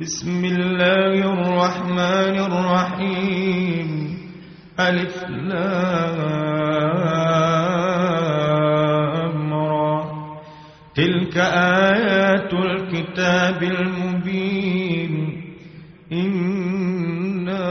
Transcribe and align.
بسم 0.00 0.44
الله 0.44 1.32
الرحمن 1.32 2.36
الرحيم. 2.50 4.18
ألف 4.80 5.24
لام 5.28 5.54
را. 9.54 10.04
تلك 10.94 11.36
آيات 11.36 12.52
الكتاب 12.52 13.62
المبين. 13.62 15.42
إنا 16.12 17.66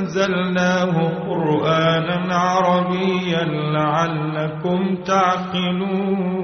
أنزلناه 0.00 0.94
قرآنا 1.28 2.34
عربيا 2.34 3.44
لعلكم 3.44 4.94
تعقلون. 5.06 6.43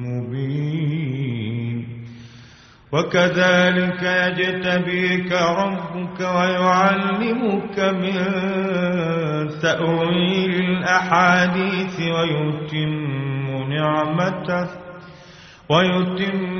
مبين. 0.06 1.86
وكذلك 2.92 4.02
يجتبيك 4.02 5.32
ربك 5.32 6.20
ويعلمك 6.20 7.78
من 7.78 8.16
تأويل 9.62 10.54
الأحاديث 10.54 11.96
ويتم 12.00 13.46
نعمته 13.72 14.66
ويتم 15.70 16.59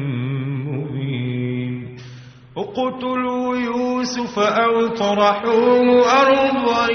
اقتلوا 2.77 3.55
يوسف 3.55 4.39
أو 4.39 4.87
طرحوه 4.87 6.01
أرضا 6.21 6.91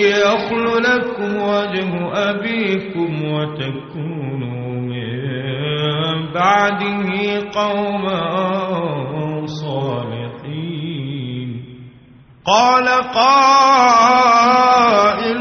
يخل 0.00 0.82
لكم 0.82 1.36
وجه 1.36 2.12
أبيكم 2.30 3.24
وتكونوا 3.32 4.80
من 4.80 6.32
بعده 6.34 7.08
قوما 7.54 8.20
صالحين 9.46 11.48
قال 12.44 12.88
قائل 14.08 15.38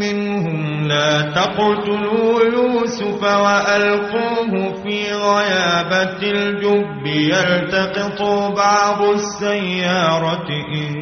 منهم 0.00 0.88
لا 0.88 1.22
تقتلوا 1.22 2.40
يوسف 2.52 3.22
وألقوه 3.22 4.69
في 5.10 5.16
غيابة 5.16 6.22
الجب 6.22 7.06
يلتقط 7.06 8.22
بعض 8.56 9.02
السيارة 9.02 10.48
إن 10.74 10.94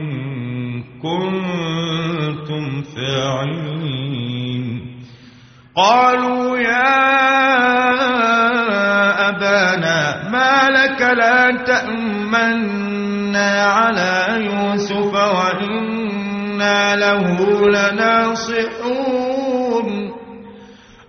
كنتم 1.02 2.82
فاعلين. 2.82 4.64
قالوا 5.76 6.58
يا 6.58 6.98
أبانا 9.28 10.28
ما 10.30 10.70
لك 10.70 11.00
لا 11.02 11.64
تأمنا 11.66 13.62
على 13.62 14.44
يوسف 14.44 15.14
وإنا 15.14 16.96
له 16.96 17.36
لناصحون. 17.68 18.87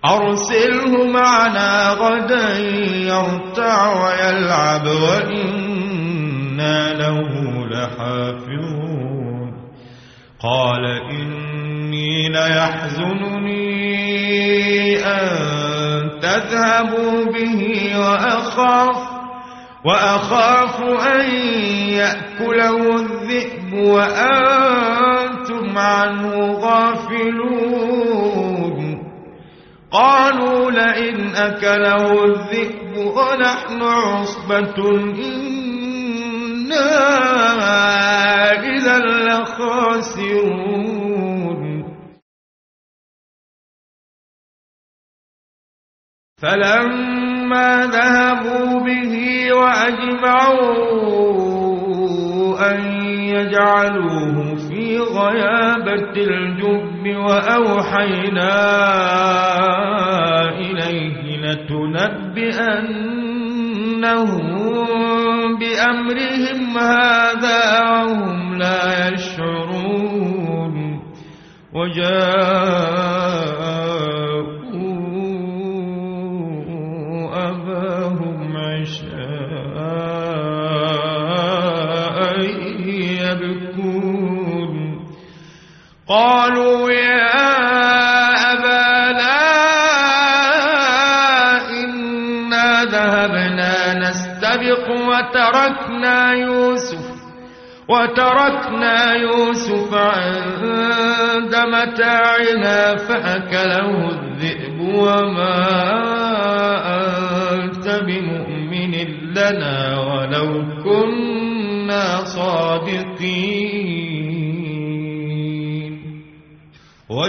أرسله 0.04 1.06
معنا 1.12 1.90
غدا 1.90 2.58
يرتع 3.12 4.04
ويلعب 4.04 4.86
وإنا 4.86 6.94
له 6.94 7.20
لحافظون. 7.66 9.50
قال 10.40 10.84
إني 11.10 12.28
ليحزنني 12.28 13.70
أن 15.06 15.28
تذهبوا 16.22 17.24
به 17.24 17.92
وأخاف 17.98 18.96
وأخاف 19.84 20.80
أن 21.14 21.30
يأكله 21.88 22.96
الذئب 22.96 23.72
وأنتم 23.72 25.78
عنه 25.78 26.52
غافلون. 26.52 28.49
قالوا 29.92 30.70
لئن 30.70 31.34
أكله 31.34 32.24
الذئب 32.24 32.96
ونحن 32.96 33.82
عصبة 33.82 34.78
إنا 35.18 36.90
إذا 38.62 38.98
لخاسرون. 38.98 40.80
فلما 46.42 47.86
ذهبوا 47.86 48.80
به 48.80 49.14
وأجمعوا 49.54 51.00
أن 52.62 52.80
يجعلوه 53.18 54.54
في 54.54 54.98
غيابة 54.98 56.14
الجب 56.16 57.16
وأوحينا 57.16 58.54
إليه 60.58 61.36
لتنبئنهم 61.40 62.40
بأمرهم 65.58 66.78
هذا 66.78 67.62
وهم 67.90 68.58
لا 68.58 69.08
يشعرون. 69.08 70.76
وجاءوا 71.74 73.59
يبكون. 83.32 85.00
قالوا 86.08 86.90
يا 86.90 87.30
أبانا 88.52 89.40
إنا 91.70 92.84
ذهبنا 92.84 93.74
نستبق 93.94 94.90
وتركنا 94.90 96.32
يوسف 96.32 97.10
وتركنا 97.88 99.14
يوسف 99.14 99.94
عند 99.94 101.54
متاعنا 101.56 102.96
فأكله 102.96 104.10
الذئب 104.10 104.80
وما 104.80 105.58
أنت 107.54 107.86
بمؤمن 108.06 108.94
لنا. 109.34 110.09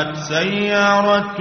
وجاءت 0.00 0.16
سيارة 0.16 1.36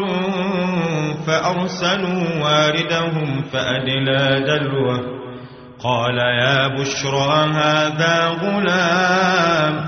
فأرسلوا 1.27 2.43
واردهم 2.43 3.41
فأدلى 3.41 4.45
دلوه. 4.47 4.99
قال 5.83 6.17
يا 6.17 6.67
بشرى 6.67 7.49
هذا 7.53 8.27
غلام 8.27 9.85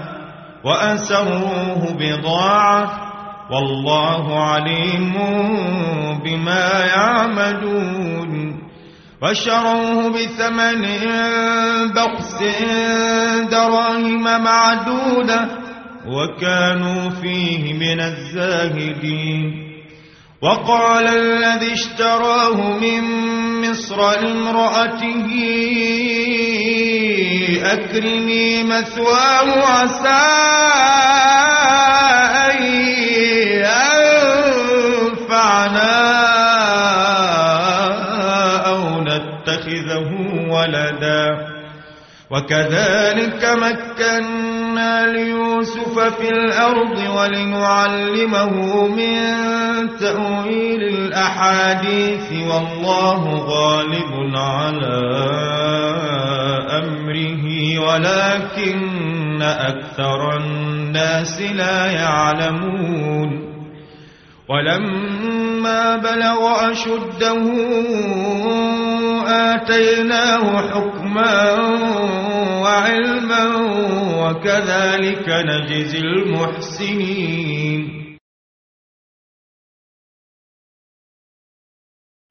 وأسروه 0.64 1.98
بضاعة. 2.00 2.92
والله 3.52 4.44
عليم 4.44 5.14
بما 6.24 6.86
يعملون. 6.96 8.62
وشروه 9.22 10.10
بثمن 10.10 10.82
بخس 11.96 12.44
دراهم 13.52 14.44
معدودة. 14.44 15.61
وكانوا 16.08 17.10
فيه 17.10 17.74
من 17.74 18.00
الزاهدين. 18.02 19.72
وقال 20.42 21.08
الذي 21.08 21.74
اشتراه 21.74 22.80
من 22.80 23.02
مصر 23.62 24.12
لامرأته 24.22 25.28
أكرمي 27.64 28.64
مثواه 28.64 29.66
عسى 29.66 30.22
أن 32.50 32.64
ينفعنا 35.22 36.02
أو 38.66 39.02
نتخذه 39.02 40.10
ولدا. 40.50 41.52
وكذلك 42.32 43.46
مكنا 43.46 44.61
ليوسف 45.06 46.00
في 46.00 46.30
الأرض 46.30 46.98
ولنعلمه 47.16 48.88
من 48.88 49.18
تأويل 50.00 50.84
الأحاديث 50.84 52.32
والله 52.32 53.36
غالب 53.36 54.36
على 54.36 55.02
أمره 56.80 57.80
ولكن 57.80 59.42
أكثر 59.42 60.38
الناس 60.38 61.42
لا 61.42 61.92
يعلمون 61.92 63.51
ولما 64.52 65.96
بلغ 65.98 66.72
أشده 66.72 67.44
آتيناه 69.28 70.46
حكما 70.72 71.52
وعلما 72.62 73.44
وكذلك 74.22 75.28
نجزي 75.30 75.98
المحسنين. 76.00 77.82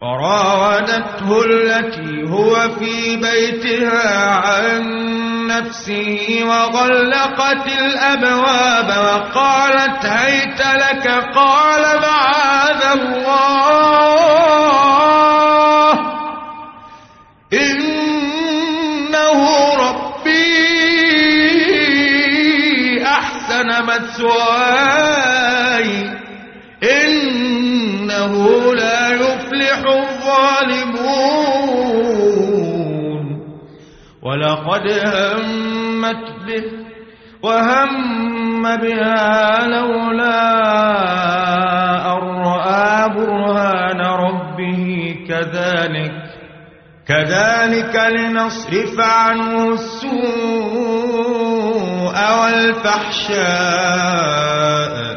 وراودته 0.02 1.44
التي 1.44 2.22
هو 2.28 2.69
في 2.69 3.17
بيتها 3.17 4.26
عن 4.37 4.84
نفسه 5.50 6.41
وغلقت 6.43 7.67
الأبواب 7.67 8.88
وقالت 8.88 10.06
هيت 10.06 10.61
لك 10.61 11.06
قال 11.35 11.82
معاذ 12.02 12.82
الله. 12.99 13.50
إنه 17.52 19.41
ربي 19.75 20.41
أحسن 23.06 23.69
مثواي. 23.85 25.00
ولقد 34.50 34.87
همت 34.91 36.25
به 36.47 36.62
وهم 37.43 38.62
بها 38.76 39.67
لولا 39.67 40.41
أن 42.12 42.23
رأى 42.43 43.08
برهان 43.08 44.00
ربه 44.00 45.14
كذلك 45.29 46.12
كذلك 47.08 47.97
لنصرف 47.97 49.00
عنه 49.00 49.73
السوء 49.73 50.20
والفحشاء 52.43 53.41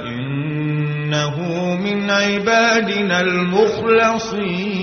إنه 0.08 1.36
من 1.76 2.12
عبادنا 2.12 3.22
المخلصين 3.22 4.83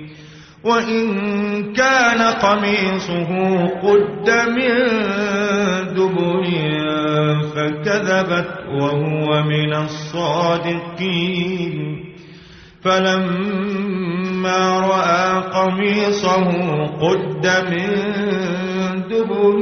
وإن 0.63 1.73
كان 1.73 2.21
قميصه 2.21 3.57
قد 3.65 4.29
من 4.29 4.87
دبر 5.95 6.43
فكذبت 7.55 8.51
وهو 8.81 9.43
من 9.43 9.73
الصادقين. 9.73 11.75
فلما 12.83 14.79
رأى 14.79 15.41
قميصه 15.41 16.47
قد 16.85 17.47
من 17.71 17.89
دبر 19.09 19.61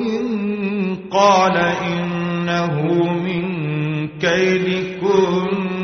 قال 1.11 1.57
إنه 1.57 2.75
من 3.13 3.43
كيدكن. 4.07 5.78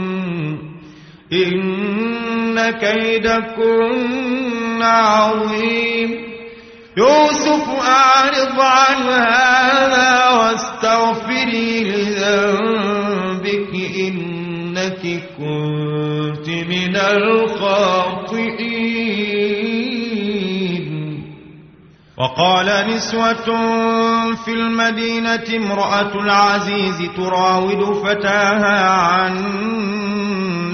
إن 1.33 2.69
كيدكن 2.69 4.81
عظيم. 4.81 6.25
يوسف 6.97 7.69
أعرض 7.87 8.59
عن 8.59 9.09
هذا 9.09 10.29
واستغفري 10.29 11.83
لذنبك 11.83 13.73
إنك 13.99 15.01
كنت 15.37 16.49
من 16.49 16.95
الخاطئين. 16.95 18.45
وقال 22.17 22.87
نسوة 22.87 23.45
في 24.35 24.51
المدينة 24.51 25.47
امرأة 25.57 26.23
العزيز 26.23 27.09
تراود 27.17 27.93
فتاها 27.93 28.89
عن 28.89 29.35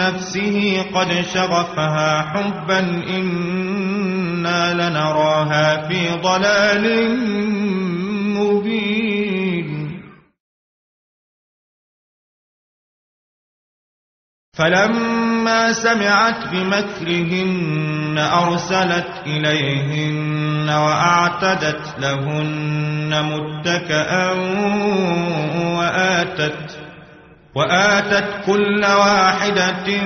نفسه 0.07 0.81
قد 0.95 1.11
شغفها 1.33 2.21
حبا 2.21 2.79
إنا 3.17 4.73
لنراها 4.73 5.87
في 5.87 6.09
ضلال 6.21 6.85
مبين. 8.37 9.69
فلما 14.53 15.73
سمعت 15.73 16.47
بمكرهن 16.51 18.17
أرسلت 18.17 19.11
إليهن 19.25 20.69
وأعتدت 20.69 21.99
لهن 21.99 23.11
متكأ 23.31 24.31
وآتت 25.77 26.80
وآتت 27.55 28.45
كل 28.45 28.85
واحدة 28.85 30.05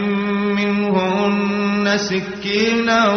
منهن 0.55 1.97
سكينا 1.97 3.07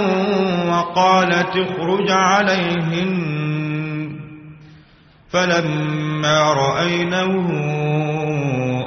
وقالت 0.69 1.57
اخرج 1.57 2.11
عليهن. 2.11 3.39
فلما 5.31 6.53
رأينه 6.53 7.49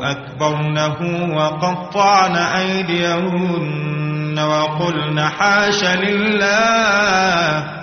أكبرنه 0.01 1.29
وقطعن 1.35 2.35
أيديهن 2.35 4.39
وقلن 4.39 5.19
حاش 5.19 5.83
لله. 5.83 7.80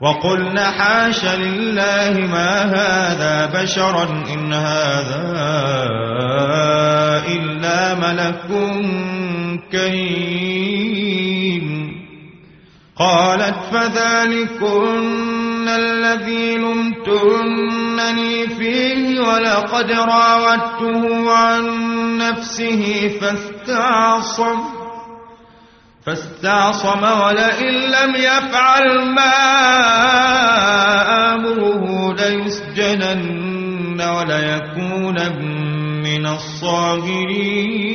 وقلن 0.00 0.58
حاش 0.58 1.24
لله 1.24 2.26
ما 2.30 2.62
هذا 2.62 3.62
بشرا 3.62 4.04
إن 4.34 4.52
هذا 4.52 5.48
إلا 7.28 7.94
ملك 7.94 8.46
كريم. 9.72 11.18
قالت 12.96 13.56
فذلكن 13.72 15.68
الذي 15.68 16.56
لمتنني 16.56 18.46
فيه 18.48 19.20
ولقد 19.20 19.90
راودته 19.90 21.32
عن 21.32 21.64
نفسه 22.18 23.10
فاستعصم 23.20 24.77
فاستعصم 26.08 27.02
ولئن 27.02 27.74
لم 27.74 28.14
يفعل 28.16 28.84
ما 29.12 29.34
آمره 31.34 32.14
ليسجنن 32.14 34.00
وليكون 34.00 35.16
من 36.02 36.26
الصاغرين. 36.26 37.88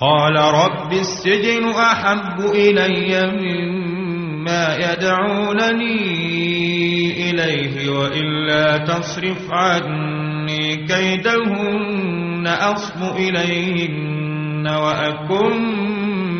قال 0.00 0.36
رب 0.36 0.92
السجن 0.92 1.68
أحب 1.70 2.40
إلي 2.40 3.26
مما 3.26 4.76
يدعونني 4.76 6.00
إليه 7.30 7.90
وإلا 7.90 8.78
تصرف 8.78 9.50
عني 9.50 10.76
كيدهن 10.76 12.46
أصب 12.46 13.16
إليهن 13.16 14.66
وأكن 14.66 15.97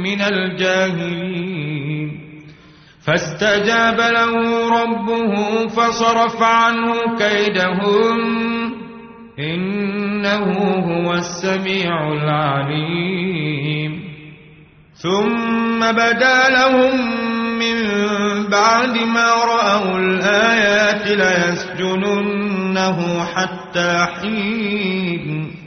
من 0.08 0.20
الجاهلين. 0.20 2.10
فاستجاب 3.06 4.00
له 4.00 4.34
ربه 4.82 5.66
فصرف 5.66 6.42
عنه 6.42 6.94
كيدهم. 7.18 8.18
إنه 9.38 10.44
هو 10.62 11.14
السميع 11.14 12.12
العليم. 12.12 14.08
ثم 14.94 15.92
بدا 15.92 16.48
لهم 16.50 17.18
من 17.58 17.76
بعد 18.50 18.98
ما 18.98 19.34
رأوا 19.34 19.98
الآيات 19.98 21.08
ليسجننه 21.08 22.98
حتى 23.24 24.06
حين 24.20 25.57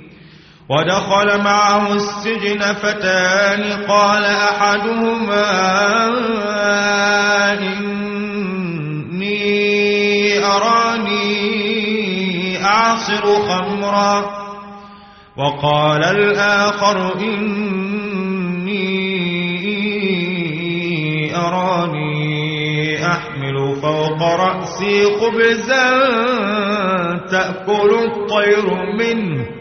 ودخل 0.71 1.43
معه 1.43 1.93
السجن 1.93 2.73
فتان 2.73 3.85
قال 3.87 4.25
أحدهما 4.25 5.51
إني 9.11 10.45
أراني 10.45 11.31
أعصر 12.65 13.25
خمرا 13.25 14.41
وقال 15.37 16.03
الآخر 16.03 17.15
إني 17.19 18.95
أراني 21.35 23.05
أحمل 23.05 23.75
فوق 23.81 24.23
رأسي 24.23 25.05
خبزا 25.19 25.91
تأكل 27.31 27.91
الطير 28.05 28.65
منه 28.99 29.60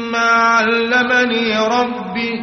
مما 0.11 0.59
علمني 0.59 1.57
ربي 1.57 2.33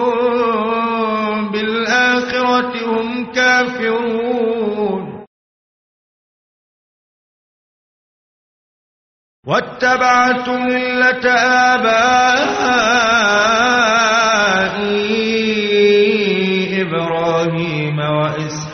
بالآخرة 1.51 2.73
هم 2.87 3.33
كافرون. 3.33 5.05
واتبعت 9.47 10.49
ملة 10.49 11.31
آبائي 11.75 12.45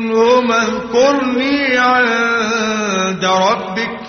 منهما 0.00 0.56
اذكرني 0.62 1.78
عند 1.78 3.24
ربك 3.24 4.00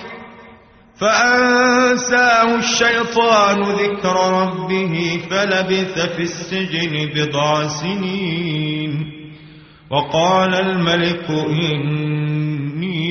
فأنساه 1.02 2.56
الشيطان 2.56 3.62
ذكر 3.62 4.16
ربه 4.42 5.22
فلبث 5.30 6.00
في 6.16 6.22
السجن 6.22 7.10
بضع 7.16 7.68
سنين 7.68 9.12
وقال 9.90 10.56
الملك 10.56 11.30
إني 11.30 13.02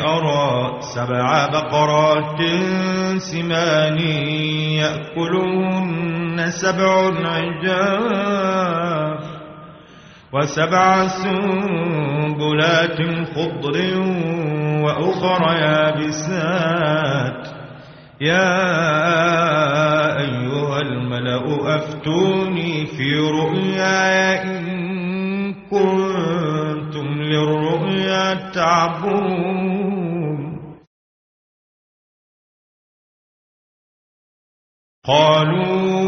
أرى 0.00 0.78
سبع 0.94 1.46
بقرات 1.46 2.40
سمان 3.18 3.98
يأكلهن 4.78 6.50
سبع 6.50 7.12
عجاف 7.28 8.48
وسبع 10.32 11.08
سنبلات 11.08 12.98
خضر 13.34 13.76
وأخر 14.84 15.42
يابسات. 15.56 17.42
يا 18.20 18.50
أيها 20.20 20.80
الملأ 20.80 21.76
أفتوني 21.76 22.86
في 22.86 23.18
رؤياي 23.18 24.42
إن 24.42 25.54
كنتم 25.70 27.06
للرؤيا 27.22 28.50
تعبون 28.50 29.58
قالوا 35.06 36.07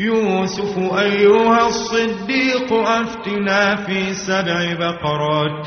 يوسف 0.00 0.78
أيها 0.98 1.68
الصديق 1.68 2.72
أفتنا 2.72 3.76
في 3.76 4.12
سبع 4.12 4.72
بقرات 4.80 5.66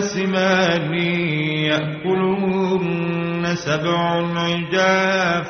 سمان 0.00 0.94
يأكلهن 1.70 3.44
سبع 3.54 3.98
عجاف 4.40 5.46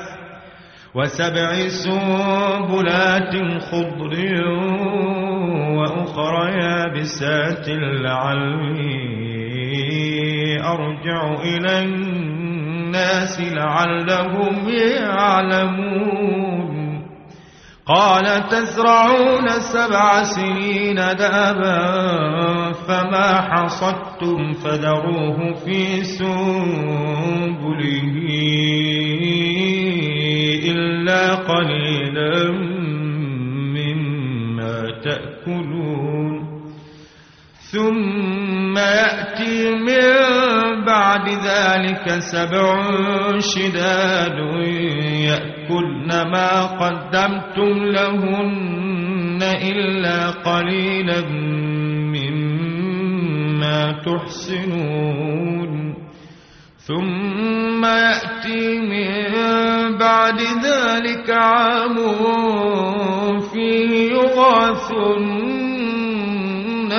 وسبع 0.94 1.68
سنبلات 1.68 3.34
خضر 3.62 4.14
وأخر 5.76 6.34
يابسات 6.48 7.68
لعلي 8.04 9.14
أرجع 10.60 11.20
إلى 11.42 11.82
الناس 11.82 13.40
لعلهم 13.40 14.68
يعلمون. 15.00 16.53
قال 17.86 18.48
تزرعون 18.48 19.48
سبع 19.60 20.22
سنين 20.22 20.96
دأبا 20.96 22.72
فما 22.72 23.40
حصدتم 23.40 24.52
فذروه 24.52 25.52
في 25.52 26.04
سنبله 26.04 27.34
إلا 30.64 31.34
قليلا 31.34 32.52
مما 33.76 34.82
تأكلون. 35.04 36.34
ثم 38.74 38.80
يأتي 38.80 39.70
من 39.70 40.84
بعد 40.84 41.28
ذلك 41.28 42.18
سبع 42.18 42.82
شداد 43.38 44.38
يأكلن 45.30 46.08
ما 46.10 46.66
قدمتم 46.66 47.84
لهن 47.84 49.42
إلا 49.42 50.30
قليلا 50.30 51.20
مما 52.14 53.92
تحسنون 54.06 55.72
ثم 56.76 57.84
يأتي 57.84 58.78
من 58.78 59.32
بعد 59.98 60.40
ذلك 60.40 61.30
عام 61.30 61.96
فيه 63.40 64.12
يغاث 64.12 64.92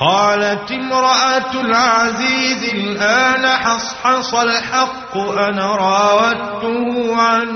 قالت 0.00 0.72
امرأة 0.72 1.60
العزيز 1.60 2.74
الآن 2.74 3.46
حصحص 3.46 4.34
الحق 4.34 5.16
أنا 5.18 5.76
راودته 5.76 7.16
عن 7.16 7.46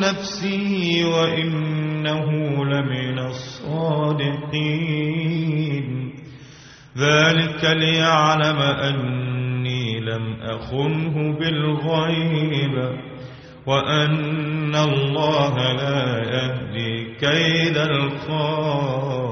نفسه 0.00 1.02
وإنه 1.14 2.26
لمن 2.64 3.18
الصادقين. 3.18 4.52
ذلك 6.98 7.64
ليعلم 7.64 8.58
أني 8.62 10.00
لم 10.00 10.36
أخنه 10.42 11.38
بالغيب 11.38 12.74
وأن 13.66 14.74
الله 14.74 15.72
لا 15.72 16.18
يهدي 16.18 17.14
كيد 17.20 17.76
الخائنين 17.76 19.31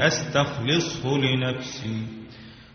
أستخلصه 0.00 1.18
لنفسي. 1.18 2.02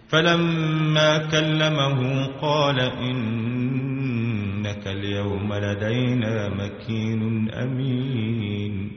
فلما 0.08 1.18
كلمه 1.18 2.26
قال 2.42 2.80
إنك 2.80 4.88
اليوم 4.88 5.54
لدينا 5.54 6.50
مكين 6.50 7.52
أمين. 7.52 8.92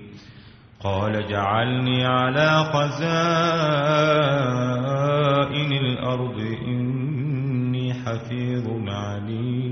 قال 0.81 1.29
جعلني 1.29 2.05
على 2.05 2.65
خزائن 2.65 3.03
الأرض 5.73 6.39
إني 6.67 7.95
حفيظ 7.95 8.67
عليم. 8.89 9.72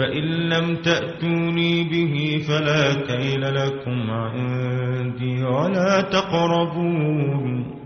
فإن 0.00 0.24
لم 0.48 0.76
تأتوني 0.76 1.84
به 1.84 2.42
فلا 2.48 2.94
كيل 2.94 3.54
لكم 3.54 4.10
عندي 4.10 5.44
ولا 5.44 6.00
تقربون 6.00 7.80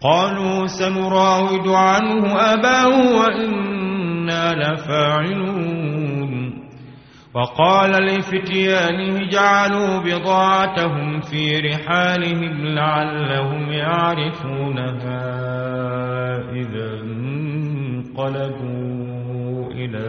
قالوا 0.00 0.66
سنراود 0.66 1.68
عنه 1.68 2.32
أباه 2.54 3.18
وإنا 3.18 4.52
لفاعلون. 4.52 6.06
وقال 7.34 7.90
لفتيانه 7.90 9.28
جعلوا 9.30 9.98
بضاعتهم 9.98 11.20
في 11.20 11.58
رحالهم 11.58 12.66
لعلهم 12.66 13.72
يعرفونها 13.72 15.26
إذا 16.52 17.00
انقلبوا 18.20 18.76
إلى 19.72 20.06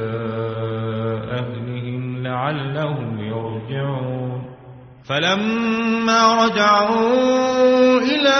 لعلهم 2.51 3.19
يرجعون. 3.19 4.41
فلما 5.10 6.45
رجعوا 6.45 7.99
إلى 7.99 8.39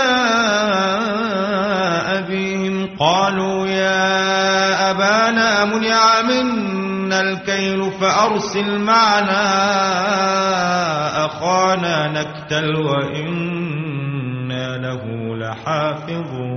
أبيهم 2.18 2.90
قالوا 3.00 3.68
يا 3.68 4.92
أبانا 4.92 5.66
منع 5.66 6.22
منا 6.22 7.22
الكيل 7.22 7.92
فأرسل 7.92 8.80
معنا 8.80 9.46
أخانا 11.26 12.08
نكتل 12.08 12.76
وإنا 12.76 14.78
له 14.78 15.04
لحافظون. 15.38 16.57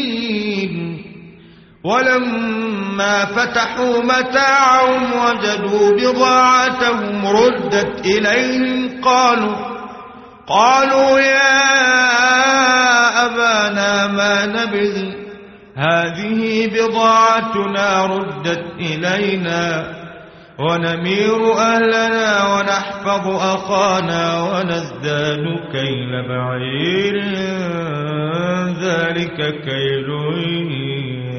ولما 1.83 3.25
فتحوا 3.25 4.03
متاعهم 4.03 5.03
وجدوا 5.13 5.91
بضاعتهم 5.91 7.27
ردت 7.27 8.05
إليهم 8.05 9.01
قالوا 9.01 9.55
قالوا 10.47 11.19
يا 11.19 11.61
أبانا 13.25 14.07
ما 14.07 14.45
نبغي 14.45 15.15
هذه 15.75 16.67
بضاعتنا 16.67 18.05
ردت 18.05 18.65
إلينا 18.79 19.85
ونمير 20.59 21.53
أهلنا 21.57 22.53
ونحفظ 22.53 23.27
أخانا 23.27 24.41
ونزداد 24.41 25.43
كيل 25.71 26.27
بعير 26.29 27.21
ذلك 28.81 29.37
كيل 29.65 30.07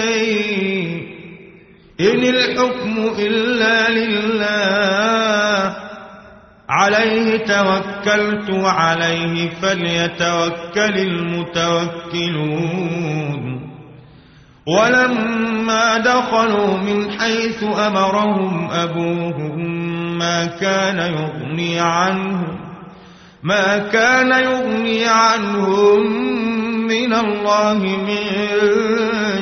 شيء 0.00 1.06
إن 2.00 2.24
الحكم 2.24 3.14
إلا 3.18 3.90
لله. 3.90 5.76
عليه 6.68 7.36
توكلت 7.36 8.50
وعليه 8.50 9.50
فليتوكل 9.62 10.98
المتوكلون. 10.98 12.46
ولما 14.66 15.98
دخلوا 15.98 16.76
من 16.76 17.10
حيث 17.10 17.62
أمرهم 17.62 18.70
أبوهم 18.70 19.58
ما 20.18 20.46
كان 20.46 20.98
يغني 20.98 21.80
عنهم 21.80 22.58
ما 23.42 23.78
كان 23.78 24.30
يغني 24.44 25.04
عنهم 25.04 26.02
من 26.86 27.14
الله 27.14 27.78
من 27.78 28.26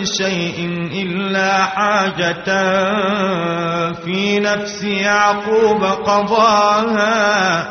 شيء 0.04 0.88
إلا 0.92 1.64
حاجة 1.64 2.44
في 4.04 4.40
نفس 4.40 4.84
يعقوب 4.84 5.84
قضاها 5.84 7.66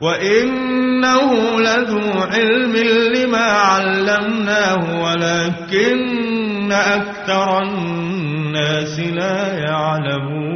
وإنه 0.00 1.60
لذو 1.60 2.20
علم 2.32 2.76
لما 3.14 3.50
علمناه 3.50 5.02
ولكن 5.02 6.72
أكثر 6.72 7.62
الناس 7.62 9.00
لا 9.00 9.58
يعلمون. 9.58 10.55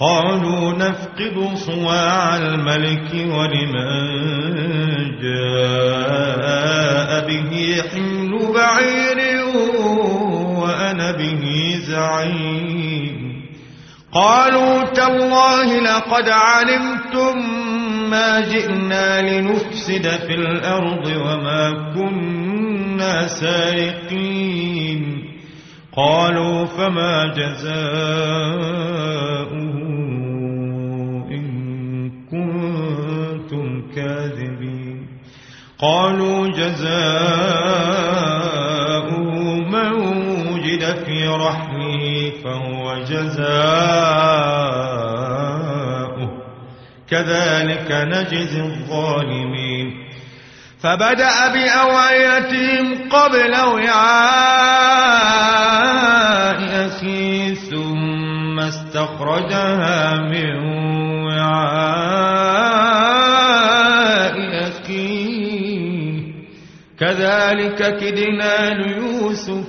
قالوا 0.00 0.72
نفقد 0.72 1.54
صواع 1.54 2.36
الملك 2.36 3.14
ولمن 3.14 3.98
جاء 5.22 7.26
به 7.26 7.82
حمل 7.92 8.52
بعير 8.54 9.18
وأنا 10.58 11.12
به 11.12 11.74
زعيم. 11.78 13.42
قالوا 14.12 14.82
تالله 14.82 15.80
لقد 15.80 16.28
علمتم 16.28 17.38
ما 18.10 18.40
جئنا 18.40 19.30
لنفسد 19.30 20.08
في 20.08 20.34
الأرض 20.34 21.06
وما 21.06 21.92
كنا 21.94 23.26
سارقين. 23.26 25.27
قالوا 25.98 26.64
فما 26.64 27.26
جزاؤه 27.26 27.78
إن 31.30 32.10
كنتم 32.30 33.90
كاذبين. 33.94 35.06
قالوا 35.78 36.48
جزاؤه 36.48 36.80
من 39.60 39.92
وجد 40.52 41.04
في 41.04 41.28
رحمه 41.28 42.30
فهو 42.44 42.98
جزاؤه. 43.04 43.48
كذلك 47.08 47.90
نجزي 47.90 48.60
الظالمين. 48.60 50.07
فبدأ 50.82 51.52
بأوعيتهم 51.52 53.08
قبل 53.10 53.54
وعاء 53.56 54.98
أخيه 56.86 57.54
ثم 57.54 58.60
استخرجها 58.60 60.14
من 60.14 60.56
وعاء 61.26 62.38
أخيه 64.68 66.22
كذلك 67.00 67.96
كدنا 68.00 68.70
ليوسف 68.70 69.66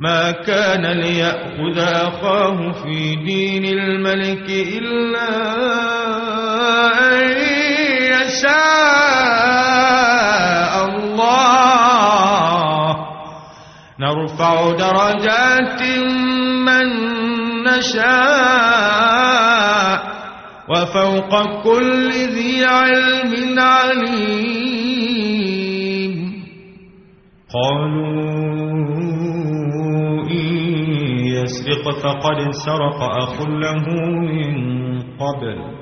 ما 0.00 0.30
كان 0.30 0.86
ليأخذ 0.86 1.78
أخاه 1.78 2.72
في 2.72 3.14
دين 3.26 3.64
الملك 3.64 4.50
إلا 4.50 5.28
أن 7.12 7.30
يشاء. 8.12 8.92
الله. 10.84 11.72
نرفع 14.00 14.70
درجات 14.70 15.82
من 16.66 16.86
نشاء 17.62 18.92
وفوق 20.68 21.32
كل 21.62 22.10
ذي 22.10 22.64
علم 22.64 23.58
عليم. 23.58 24.52
قالوا 27.54 28.32
إن 30.30 30.48
يسرق 31.26 31.84
فقد 31.90 32.38
سرق 32.50 33.00
أخ 33.02 33.40
له 33.46 33.86
من 34.20 34.52
قبل. 35.18 35.81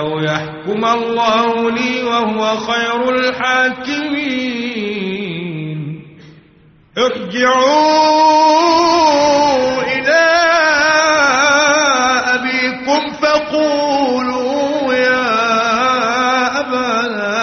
أو 0.00 0.18
يحكم 0.20 0.84
الله 0.84 1.70
لي 1.70 2.02
وهو 2.02 2.56
خير 2.56 3.14
الحاكمين. 3.14 4.50
ارجعوا 6.98 8.22
إلى 9.82 10.26
أبيكم 12.34 13.12
فقولوا 13.22 14.94
يا 14.94 15.26
أبانا 16.60 17.36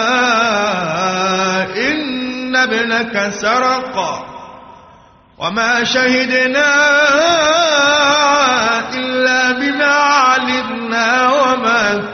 إن 1.76 2.56
ابنك 2.56 3.28
سرق 3.30 3.96
وما 5.38 5.84
شهدنا 5.84 6.70
إلا 8.94 9.07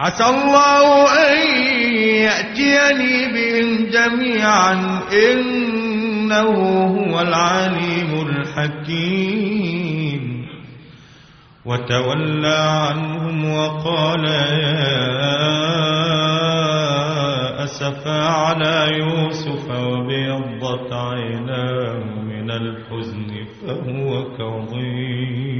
عسى 0.00 0.24
الله 0.24 1.04
أن 1.12 1.36
يأتيني 1.96 3.28
بهم 3.32 3.68
جميعا. 3.90 5.00
إنه 5.12 6.50
هو 6.84 7.20
العليم 7.20 8.26
الحكيم. 8.28 9.60
وتولى 11.64 12.56
عنهم 12.56 13.54
وقال 13.54 14.24
يا 14.24 15.10
أسفا 17.64 18.20
على 18.24 18.88
يوسف 18.98 19.70
وبيضت 19.70 20.92
عيناه 20.92 22.04
من 22.22 22.50
الحزن 22.50 23.30
فهو 23.66 24.24
كظيم. 24.38 25.59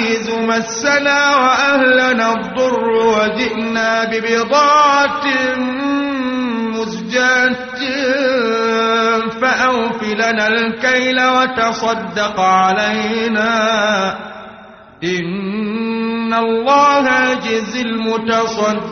مسنا 0.51 1.35
وأهلنا 1.35 2.33
الضر 2.33 2.89
وجئنا 2.91 4.03
ببضاعة 4.03 5.25
مزجاة 6.75 7.79
فأوف 9.41 10.03
لنا 10.03 10.47
الكيل 10.47 11.19
وتصدق 11.27 12.39
علينا. 12.39 13.51
إن 15.03 16.33
الله 16.33 17.31
يجزي 17.31 17.81
المتصدقين. 17.81 18.91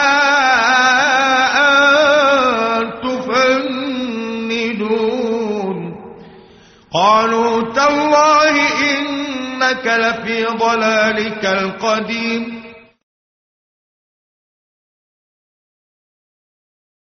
قالوا 6.93 7.73
تالله 7.73 8.55
إنك 8.91 9.85
لفي 9.87 10.45
ضلالك 10.45 11.45
القديم. 11.45 12.63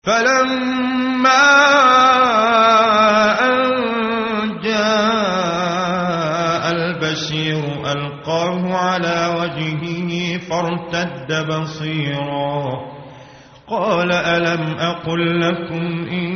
فلما 0.05 1.47
أن 3.41 3.57
جاء 4.65 4.95
البشير 6.73 7.93
ألقاه 7.93 8.75
على 8.75 9.19
وجهه 9.41 10.39
فارتد 10.39 11.47
بصيرا. 11.47 12.65
قال 13.69 14.13
ألم 14.13 14.79
أقل 14.79 15.41
لكم 15.41 16.09
إني 16.09 16.36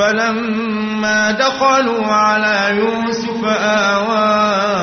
فلما 0.00 1.30
دخلوا 1.30 2.06
على 2.06 2.76
يوسف 2.76 3.44
آواه 3.44 4.80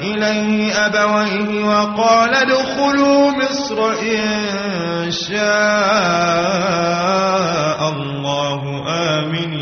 إليه 0.00 0.86
أبويه 0.86 1.64
وقال 1.64 2.34
ادخلوا 2.34 3.30
مصر 3.30 3.90
إن 4.02 5.10
شاء 5.10 5.38
الله 7.88 8.84
آمنين. 8.88 9.61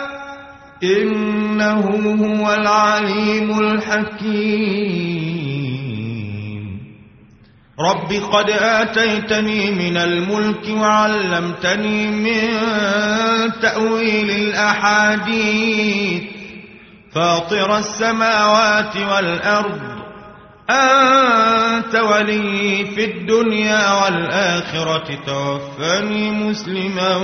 إنه 0.83 1.79
هو 2.21 2.53
العليم 2.53 3.59
الحكيم. 3.59 5.01
رب 7.79 8.13
قد 8.13 8.49
آتيتني 8.49 9.71
من 9.71 9.97
الملك 9.97 10.69
وعلمتني 10.69 12.07
من 12.07 12.49
تأويل 13.61 14.29
الأحاديث. 14.29 16.21
فاطر 17.15 17.77
السماوات 17.77 18.97
والأرض 18.97 20.00
أنت 20.71 21.95
ولي 21.95 22.85
في 22.95 23.05
الدنيا 23.05 24.03
والآخرة 24.03 25.19
توفني 25.25 26.31
مسلما 26.31 27.15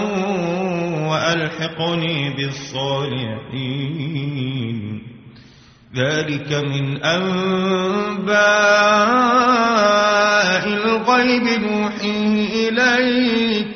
وألحقني 1.11 2.35
بالصالحين. 2.35 3.57
ذلك 5.95 6.53
من 6.53 7.03
أنباء 7.03 8.37
الغيب 10.67 11.43
نوحيه 11.43 12.69
إليك. 12.69 13.67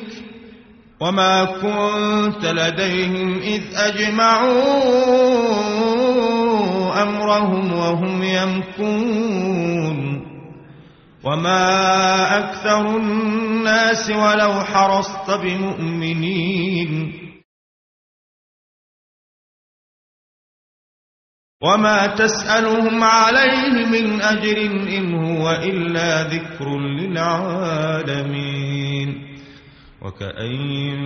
وما 1.00 1.46
كنت 1.46 2.46
لديهم 2.46 3.40
إذ 3.40 3.62
أجمعون 3.76 5.32
أمرهم 7.02 7.74
وهم 7.74 8.24
يمكون. 8.24 9.31
وما 11.24 12.38
أكثر 12.40 12.98
الناس 12.98 14.10
ولو 14.10 14.54
حرصت 14.64 15.32
بمؤمنين 15.32 17.22
وما 21.64 22.08
تسألهم 22.08 23.04
عليه 23.04 23.86
من 23.86 24.22
أجر 24.22 24.58
إن 24.98 25.14
هو 25.14 25.52
إلا 25.52 26.24
ذكر 26.24 26.78
للعالمين 27.00 28.30
وكأين 30.02 31.02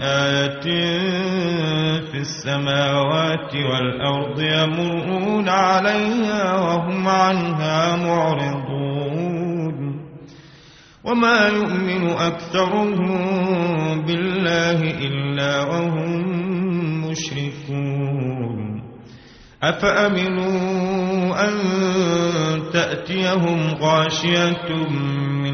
آية 0.00 0.60
في 2.00 2.18
السماوات 2.18 3.54
والأرض 3.54 4.40
يمرون 4.40 5.48
عليها 5.48 6.54
وهم 6.54 7.08
عنها 7.08 7.96
معرضون. 7.96 10.00
وما 11.04 11.48
يؤمن 11.48 12.08
أكثرهم 12.08 12.96
بالله 14.06 14.80
إلا 14.80 15.64
وهم 15.64 16.22
مشركون. 17.10 18.82
أفأمنوا 19.62 21.48
أن 21.48 21.54
تأتيهم 22.72 23.74
غاشية 23.80 24.68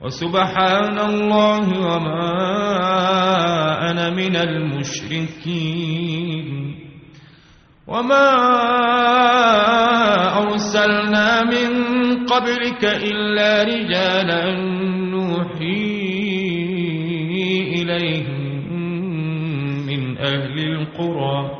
وسبحان 0.00 0.98
الله 0.98 1.66
وما 1.80 2.32
أنا 3.90 4.10
من 4.10 4.36
المشركين. 4.36 5.90
وما 7.86 8.30
أرسلنا 10.42 11.44
من 11.44 11.70
قبلك 12.26 12.84
إلا 12.84 13.62
رجالا 13.62 14.54
نوحي 15.10 16.00
إليهم 17.76 18.40
من 19.86 20.18
أهل 20.18 20.58
القرى. 20.58 21.59